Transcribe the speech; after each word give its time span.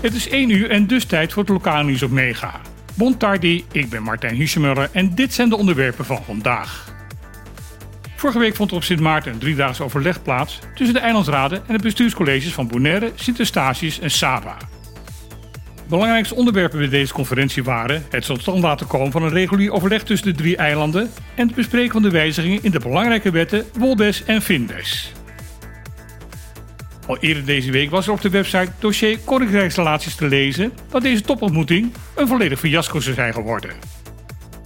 Het 0.00 0.14
is 0.14 0.28
1 0.28 0.50
uur 0.50 0.70
en 0.70 0.86
dus 0.86 1.04
tijd 1.04 1.32
voor 1.32 1.42
het 1.42 1.52
lokale 1.52 1.84
nieuws 1.84 2.02
op 2.02 2.10
Mega. 2.10 2.60
Bon 2.94 3.16
tardi, 3.16 3.64
ik 3.72 3.88
ben 3.88 4.02
Martijn 4.02 4.34
Husemuller 4.34 4.88
en 4.92 5.14
dit 5.14 5.32
zijn 5.34 5.48
de 5.48 5.56
onderwerpen 5.56 6.04
van 6.04 6.24
vandaag. 6.24 6.94
Vorige 8.16 8.38
week 8.38 8.56
vond 8.56 8.70
er 8.70 8.76
op 8.76 8.82
Sint 8.82 9.00
Maarten 9.00 9.32
een 9.32 9.38
driedaags 9.38 9.80
overleg 9.80 10.22
plaats 10.22 10.58
tussen 10.74 10.94
de 10.94 11.00
eilandsraden 11.00 11.62
en 11.66 11.76
de 11.76 11.82
bestuurscolleges 11.82 12.52
van 12.52 12.68
Bonaire, 12.68 13.12
Sint 13.14 13.38
Eustatius 13.38 14.00
en 14.00 14.10
Saba. 14.10 14.56
Belangrijkste 15.88 16.34
onderwerpen 16.34 16.78
bij 16.78 16.88
deze 16.88 17.12
conferentie 17.12 17.64
waren 17.64 18.06
het 18.10 18.24
tot 18.24 18.40
stand 18.40 18.62
laten 18.62 18.86
komen 18.86 19.12
van 19.12 19.22
een 19.22 19.30
regulier 19.30 19.72
overleg 19.72 20.02
tussen 20.02 20.28
de 20.28 20.34
drie 20.34 20.56
eilanden 20.56 21.10
en 21.34 21.46
het 21.46 21.56
bespreken 21.56 21.92
van 21.92 22.02
de 22.02 22.10
wijzigingen 22.10 22.62
in 22.62 22.70
de 22.70 22.80
belangrijke 22.80 23.30
wetten 23.30 23.64
Woldes 23.78 24.24
en 24.24 24.42
Findes. 24.42 25.13
Al 27.06 27.18
eerder 27.18 27.44
deze 27.44 27.70
week 27.70 27.90
was 27.90 28.06
er 28.06 28.12
op 28.12 28.20
de 28.20 28.30
website 28.30 28.72
dossier 28.78 29.18
Koninkrijksrelaties 29.18 30.14
te 30.14 30.28
lezen 30.28 30.72
dat 30.90 31.02
deze 31.02 31.22
topontmoeting 31.22 31.92
een 32.14 32.28
volledig 32.28 32.58
fiasco 32.58 33.00
zou 33.00 33.14
zijn 33.14 33.32
geworden. 33.32 33.70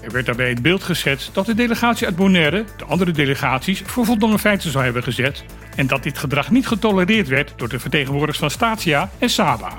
Er 0.01 0.11
werd 0.11 0.27
daarbij 0.27 0.49
het 0.49 0.63
beeld 0.63 0.83
geschetst 0.83 1.35
dat 1.35 1.47
de 1.47 1.55
delegatie 1.55 2.07
uit 2.07 2.17
Bonaire 2.17 2.65
de 2.77 2.85
andere 2.85 3.11
delegaties 3.11 3.83
voor 3.87 4.05
voldongen 4.05 4.39
feiten 4.39 4.71
zou 4.71 4.85
hebben 4.85 5.03
gezet 5.03 5.45
en 5.77 5.87
dat 5.87 6.03
dit 6.03 6.19
gedrag 6.19 6.51
niet 6.51 6.67
getolereerd 6.67 7.29
werd 7.29 7.53
door 7.57 7.69
de 7.69 7.79
vertegenwoordigers 7.79 8.39
van 8.39 8.51
Statia 8.51 9.11
en 9.19 9.31
Saba. 9.31 9.73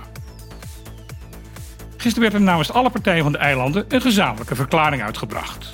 Gisteren 1.98 2.22
werd 2.22 2.34
er 2.34 2.42
namens 2.42 2.72
alle 2.72 2.90
partijen 2.90 3.24
van 3.24 3.32
de 3.32 3.38
eilanden 3.38 3.86
een 3.88 4.02
gezamenlijke 4.02 4.56
verklaring 4.56 5.04
uitgebracht. 5.04 5.74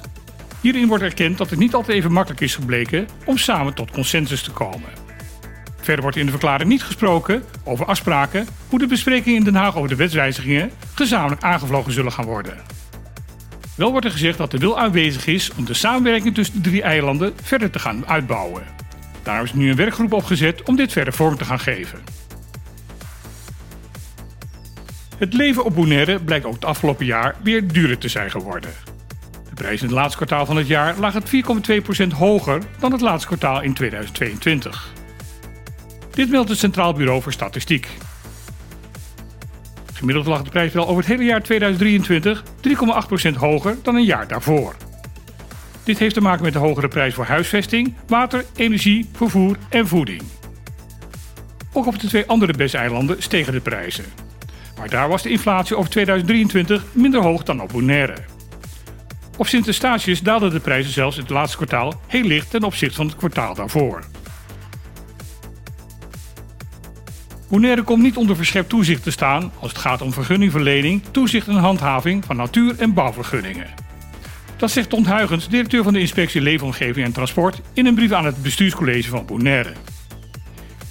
Hierin 0.61 0.87
wordt 0.87 1.03
erkend 1.03 1.37
dat 1.37 1.49
het 1.49 1.59
niet 1.59 1.73
altijd 1.73 1.97
even 1.97 2.11
makkelijk 2.11 2.41
is 2.41 2.55
gebleken 2.55 3.07
om 3.25 3.37
samen 3.37 3.73
tot 3.73 3.91
consensus 3.91 4.41
te 4.41 4.51
komen. 4.51 5.04
Verder 5.85 6.03
wordt 6.03 6.17
in 6.17 6.25
de 6.25 6.31
verklaring 6.31 6.69
niet 6.69 6.83
gesproken 6.83 7.43
over 7.63 7.85
afspraken 7.85 8.47
hoe 8.69 8.79
de 8.79 8.87
besprekingen 8.87 9.37
in 9.37 9.43
Den 9.43 9.55
Haag 9.55 9.75
over 9.75 9.89
de 9.89 9.95
wetswijzigingen 9.95 10.71
gezamenlijk 10.93 11.43
aangevlogen 11.43 11.91
zullen 11.91 12.11
gaan 12.11 12.25
worden. 12.25 12.57
Wel 13.75 13.91
wordt 13.91 14.05
er 14.05 14.11
gezegd 14.11 14.37
dat 14.37 14.51
de 14.51 14.57
wil 14.57 14.79
aanwezig 14.79 15.27
is 15.27 15.51
om 15.57 15.65
de 15.65 15.73
samenwerking 15.73 16.35
tussen 16.35 16.55
de 16.55 16.69
drie 16.69 16.81
eilanden 16.81 17.33
verder 17.43 17.69
te 17.69 17.79
gaan 17.79 18.07
uitbouwen. 18.07 18.63
Daarom 19.23 19.45
is 19.45 19.53
nu 19.53 19.69
een 19.69 19.75
werkgroep 19.75 20.13
opgezet 20.13 20.63
om 20.63 20.75
dit 20.75 20.91
verder 20.91 21.13
vorm 21.13 21.37
te 21.37 21.45
gaan 21.45 21.59
geven. 21.59 21.99
Het 25.17 25.33
leven 25.33 25.65
op 25.65 25.75
Bonaire 25.75 26.19
blijkt 26.19 26.45
ook 26.45 26.53
het 26.53 26.65
afgelopen 26.65 27.05
jaar 27.05 27.35
weer 27.43 27.67
duurder 27.67 27.97
te 27.97 28.07
zijn 28.07 28.31
geworden. 28.31 28.71
De 29.49 29.53
prijs 29.53 29.81
in 29.81 29.87
het 29.87 29.95
laatste 29.95 30.17
kwartaal 30.17 30.45
van 30.45 30.57
het 30.57 30.67
jaar 30.67 30.95
lag 30.99 31.13
het 31.13 31.31
4,2% 32.03 32.07
hoger 32.17 32.61
dan 32.79 32.91
het 32.91 33.01
laatste 33.01 33.27
kwartaal 33.27 33.61
in 33.61 33.73
2022. 33.73 34.93
Dit 36.15 36.29
meldt 36.29 36.49
het 36.49 36.57
Centraal 36.57 36.93
Bureau 36.93 37.21
voor 37.21 37.31
Statistiek. 37.31 37.87
Gemiddeld 39.93 40.25
lag 40.25 40.43
de 40.43 40.49
prijs 40.49 40.73
wel 40.73 40.87
over 40.87 41.03
het 41.03 41.11
hele 41.11 41.23
jaar 41.23 41.41
2023 41.41 42.43
3,8% 43.33 43.37
hoger 43.37 43.77
dan 43.83 43.95
een 43.95 44.03
jaar 44.03 44.27
daarvoor. 44.27 44.75
Dit 45.83 45.99
heeft 45.99 46.13
te 46.13 46.21
maken 46.21 46.43
met 46.43 46.53
de 46.53 46.59
hogere 46.59 46.87
prijs 46.87 47.13
voor 47.13 47.25
huisvesting, 47.25 47.93
water, 48.07 48.45
energie, 48.55 49.09
vervoer 49.13 49.57
en 49.69 49.87
voeding. 49.87 50.21
Ook 51.73 51.85
op 51.85 51.99
de 51.99 52.07
twee 52.07 52.25
andere 52.25 52.53
BES-eilanden 52.53 53.23
stegen 53.23 53.53
de 53.53 53.61
prijzen. 53.61 54.05
Maar 54.77 54.89
daar 54.89 55.09
was 55.09 55.23
de 55.23 55.29
inflatie 55.29 55.77
over 55.77 55.89
2023 55.89 56.83
minder 56.91 57.21
hoog 57.21 57.43
dan 57.43 57.61
op 57.61 57.69
Bonaire. 57.71 58.15
Op 59.37 59.47
Sint 59.47 59.67
Eustatius 59.67 60.21
daalden 60.21 60.51
de 60.51 60.59
prijzen 60.59 60.93
zelfs 60.93 61.15
in 61.15 61.21
het 61.21 61.31
laatste 61.31 61.57
kwartaal 61.57 62.01
heel 62.07 62.23
licht 62.23 62.49
ten 62.49 62.63
opzichte 62.63 62.95
van 62.95 63.05
het 63.05 63.15
kwartaal 63.15 63.55
daarvoor. 63.55 64.03
Bonaire 67.47 67.81
komt 67.81 68.03
niet 68.03 68.17
onder 68.17 68.35
verscherpt 68.35 68.69
toezicht 68.69 69.03
te 69.03 69.11
staan 69.11 69.51
als 69.59 69.71
het 69.71 69.81
gaat 69.81 70.01
om 70.01 70.13
vergunningverlening, 70.13 71.01
toezicht 71.11 71.47
en 71.47 71.55
handhaving 71.55 72.25
van 72.25 72.35
natuur- 72.35 72.79
en 72.79 72.93
bouwvergunningen. 72.93 73.67
Dat 74.57 74.71
zegt 74.71 74.89
Ton 74.89 75.07
Huygens, 75.07 75.49
directeur 75.49 75.83
van 75.83 75.93
de 75.93 75.99
Inspectie 75.99 76.41
Leefomgeving 76.41 77.05
en 77.05 77.11
Transport, 77.11 77.61
in 77.73 77.85
een 77.85 77.95
brief 77.95 78.11
aan 78.11 78.25
het 78.25 78.43
bestuurscollege 78.43 79.09
van 79.09 79.25
Bonaire. 79.25 79.73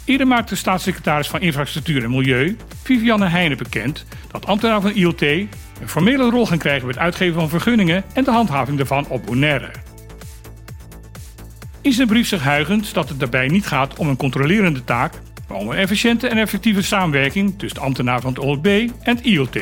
Eerder 0.05 0.27
maakte 0.27 0.57
staatssecretaris 0.57 1.29
van 1.29 1.41
Infrastructuur 1.41 2.05
en 2.05 2.11
Milieu, 2.11 2.57
Vivianne 2.83 3.27
Heijnen, 3.27 3.59
bekend 3.59 4.05
dat 4.31 4.47
ambtenaren 4.47 4.83
van 4.83 4.95
ILT 4.95 5.21
een 5.21 5.49
formele 5.87 6.31
rol 6.31 6.47
gaan 6.47 6.59
krijgen 6.59 6.87
bij 6.87 6.95
het 6.95 7.05
uitgeven 7.05 7.35
van 7.35 7.49
vergunningen 7.49 8.05
en 8.13 8.25
de 8.25 8.31
handhaving 8.31 8.77
daarvan 8.77 9.07
op 9.09 9.27
Bonaire. 9.27 9.71
In 11.81 11.93
zijn 11.93 12.09
brief 12.09 12.29
zegt 12.29 12.45
Huygens 12.45 12.93
dat 12.93 13.09
het 13.09 13.21
daarbij 13.21 13.49
niet 13.49 13.67
gaat 13.67 13.97
om 13.97 14.09
een 14.09 14.17
controlerende 14.17 14.85
taak, 14.85 15.13
om 15.49 15.71
een 15.71 15.77
efficiënte 15.77 16.29
en 16.29 16.39
effectieve 16.39 16.83
samenwerking 16.83 17.59
tussen 17.59 17.79
de 17.79 17.85
ambtenaren 17.85 18.23
van 18.23 18.33
het 18.33 18.43
OLB 18.43 18.67
en 18.67 19.17
het 19.17 19.21
ILT. 19.21 19.59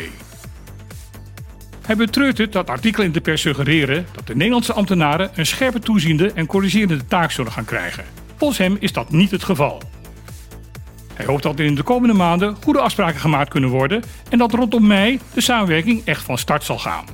Hij 1.86 1.96
betreurt 1.96 2.38
het 2.38 2.52
dat 2.52 2.70
artikelen 2.70 3.06
in 3.06 3.12
de 3.12 3.20
pers 3.20 3.40
suggereren 3.40 4.06
dat 4.12 4.26
de 4.26 4.36
Nederlandse 4.36 4.72
ambtenaren 4.72 5.30
een 5.34 5.46
scherpe 5.46 5.78
toeziende 5.78 6.32
en 6.34 6.46
corrigerende 6.46 7.06
taak 7.06 7.30
zullen 7.30 7.52
gaan 7.52 7.64
krijgen. 7.64 8.04
Volgens 8.36 8.58
hem 8.58 8.76
is 8.80 8.92
dat 8.92 9.10
niet 9.10 9.30
het 9.30 9.44
geval. 9.44 9.82
Hij 11.14 11.26
hoopt 11.26 11.42
dat 11.42 11.58
er 11.58 11.64
in 11.64 11.74
de 11.74 11.82
komende 11.82 12.14
maanden 12.14 12.56
goede 12.62 12.80
afspraken 12.80 13.20
gemaakt 13.20 13.50
kunnen 13.50 13.70
worden 13.70 14.02
en 14.28 14.38
dat 14.38 14.52
rondom 14.52 14.86
mei 14.86 15.20
de 15.34 15.40
samenwerking 15.40 16.02
echt 16.04 16.22
van 16.22 16.38
start 16.38 16.64
zal 16.64 16.78
gaan. 16.78 17.04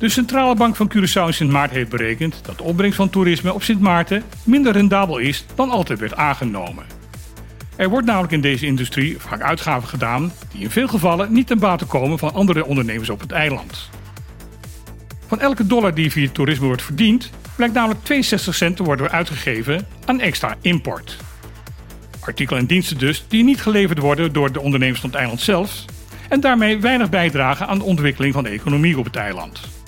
De 0.00 0.08
Centrale 0.08 0.54
Bank 0.54 0.76
van 0.76 0.92
Curaçao 0.92 1.26
in 1.26 1.34
Sint 1.34 1.50
Maarten 1.50 1.76
heeft 1.76 1.90
berekend 1.90 2.40
dat 2.44 2.58
de 2.58 2.62
opbrengst 2.62 2.96
van 2.96 3.10
toerisme 3.10 3.54
op 3.54 3.62
Sint 3.62 3.80
Maarten 3.80 4.22
minder 4.42 4.72
rendabel 4.72 5.18
is 5.18 5.44
dan 5.54 5.70
altijd 5.70 5.98
werd 5.98 6.14
aangenomen. 6.14 6.84
Er 7.76 7.88
wordt 7.88 8.06
namelijk 8.06 8.32
in 8.32 8.40
deze 8.40 8.66
industrie 8.66 9.18
vaak 9.18 9.40
uitgaven 9.40 9.88
gedaan 9.88 10.32
die 10.52 10.62
in 10.62 10.70
veel 10.70 10.88
gevallen 10.88 11.32
niet 11.32 11.46
ten 11.46 11.58
bate 11.58 11.84
komen 11.84 12.18
van 12.18 12.34
andere 12.34 12.64
ondernemers 12.64 13.10
op 13.10 13.20
het 13.20 13.32
eiland. 13.32 13.90
Van 15.26 15.40
elke 15.40 15.66
dollar 15.66 15.94
die 15.94 16.10
via 16.10 16.28
toerisme 16.32 16.66
wordt 16.66 16.82
verdiend, 16.82 17.30
blijkt 17.56 17.74
namelijk 17.74 18.04
62 18.04 18.54
cent 18.54 18.76
te 18.76 18.82
worden 18.82 19.10
uitgegeven 19.10 19.86
aan 20.04 20.20
extra 20.20 20.56
import. 20.60 21.16
Artikelen 22.20 22.60
en 22.60 22.66
diensten 22.66 22.98
dus 22.98 23.24
die 23.28 23.44
niet 23.44 23.62
geleverd 23.62 23.98
worden 23.98 24.32
door 24.32 24.52
de 24.52 24.60
ondernemers 24.60 25.00
van 25.00 25.10
het 25.10 25.18
eiland 25.18 25.40
zelf 25.40 25.84
en 26.28 26.40
daarmee 26.40 26.80
weinig 26.80 27.08
bijdragen 27.08 27.66
aan 27.66 27.78
de 27.78 27.84
ontwikkeling 27.84 28.34
van 28.34 28.44
de 28.44 28.50
economie 28.50 28.98
op 28.98 29.04
het 29.04 29.16
eiland. 29.16 29.79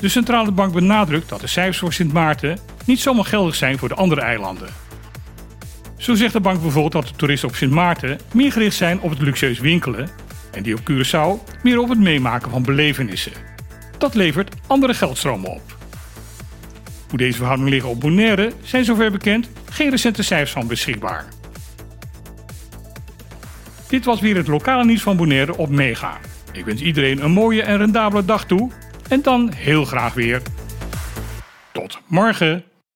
De 0.00 0.08
centrale 0.08 0.50
bank 0.50 0.72
benadrukt 0.72 1.28
dat 1.28 1.40
de 1.40 1.46
cijfers 1.46 1.78
voor 1.78 1.92
Sint 1.92 2.12
Maarten 2.12 2.58
niet 2.84 3.00
zomaar 3.00 3.24
geldig 3.24 3.54
zijn 3.54 3.78
voor 3.78 3.88
de 3.88 3.94
andere 3.94 4.20
eilanden. 4.20 4.68
Zo 5.96 6.14
zegt 6.14 6.32
de 6.32 6.40
bank 6.40 6.60
bijvoorbeeld 6.60 6.92
dat 6.92 7.06
de 7.06 7.16
toeristen 7.16 7.48
op 7.48 7.54
Sint 7.54 7.72
Maarten 7.72 8.18
meer 8.32 8.52
gericht 8.52 8.76
zijn 8.76 9.00
op 9.00 9.10
het 9.10 9.20
luxueus 9.20 9.58
winkelen 9.58 10.08
en 10.52 10.62
die 10.62 10.74
op 10.74 10.80
Curaçao 10.90 11.62
meer 11.62 11.78
op 11.78 11.88
het 11.88 11.98
meemaken 11.98 12.50
van 12.50 12.62
belevenissen. 12.62 13.32
Dat 13.98 14.14
levert 14.14 14.54
andere 14.66 14.94
geldstromen 14.94 15.50
op. 15.50 15.76
Hoe 17.08 17.18
deze 17.18 17.36
verhoudingen 17.36 17.72
liggen 17.72 17.90
op 17.90 18.00
Bonaire 18.00 18.52
zijn 18.62 18.84
zover 18.84 19.10
bekend 19.10 19.48
geen 19.70 19.90
recente 19.90 20.22
cijfers 20.22 20.50
van 20.52 20.66
beschikbaar. 20.66 21.28
Dit 23.88 24.04
was 24.04 24.20
weer 24.20 24.36
het 24.36 24.48
lokale 24.48 24.84
nieuws 24.84 25.02
van 25.02 25.16
Bonaire 25.16 25.56
op 25.56 25.68
Mega. 25.68 26.18
Ik 26.52 26.64
wens 26.64 26.80
iedereen 26.80 27.24
een 27.24 27.30
mooie 27.30 27.62
en 27.62 27.76
rendabele 27.76 28.24
dag 28.24 28.44
toe 28.44 28.70
en 29.08 29.22
dan 29.22 29.52
heel 29.56 29.84
graag 29.84 30.14
weer. 30.14 30.42
Tot 31.72 32.00
morgen. 32.06 32.67